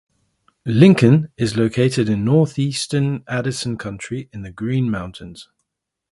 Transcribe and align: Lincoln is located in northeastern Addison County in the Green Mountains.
Lincoln 0.65 1.31
is 1.37 1.55
located 1.55 2.09
in 2.09 2.25
northeastern 2.25 3.23
Addison 3.27 3.77
County 3.77 4.29
in 4.33 4.41
the 4.41 4.49
Green 4.51 4.89
Mountains. 4.89 5.47